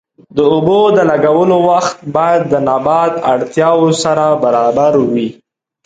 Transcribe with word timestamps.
د 0.35 0.37
اوبو 0.53 0.79
د 0.97 0.99
لګولو 1.11 1.57
وخت 1.69 1.95
باید 2.15 2.41
د 2.47 2.53
نبات 2.67 3.13
اړتیاوو 3.33 3.89
سره 4.03 4.25
برابر 4.43 4.93
وي. 5.11 5.29